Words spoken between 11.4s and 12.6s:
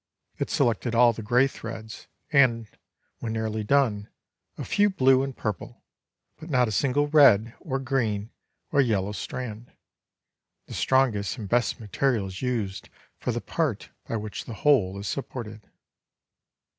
best material is